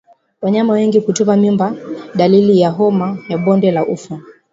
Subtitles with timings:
[0.41, 1.77] Wanyama wengi kutupa mimba ni
[2.15, 4.19] dalili ya homa ya bonde la ufa